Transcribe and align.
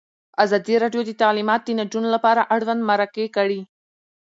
ازادي 0.43 0.75
راډیو 0.83 1.01
د 1.05 1.11
تعلیمات 1.21 1.61
د 1.65 1.69
نجونو 1.79 2.09
لپاره 2.15 2.47
اړوند 2.55 2.81
مرکې 2.89 3.25
کړي. 3.35 3.61